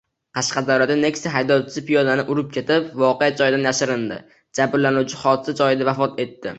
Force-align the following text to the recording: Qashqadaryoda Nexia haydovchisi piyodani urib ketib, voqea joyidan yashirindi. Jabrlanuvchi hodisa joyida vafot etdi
Qashqadaryoda 0.35 0.95
Nexia 1.01 1.33
haydovchisi 1.35 1.83
piyodani 1.91 2.25
urib 2.37 2.49
ketib, 2.57 2.89
voqea 3.05 3.31
joyidan 3.43 3.71
yashirindi. 3.71 4.21
Jabrlanuvchi 4.63 5.25
hodisa 5.25 5.61
joyida 5.65 5.93
vafot 5.97 6.23
etdi 6.27 6.49